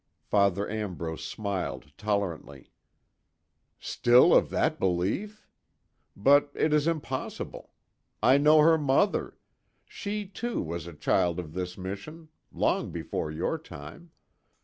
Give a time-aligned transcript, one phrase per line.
[0.23, 2.71] Father Ambrose smiled tolerantly:
[3.79, 5.45] "Still of that belief?
[6.15, 7.73] But, it is impossible.
[8.19, 9.37] I know her mother.
[9.85, 14.09] She, too, was a child of this mission long before your time.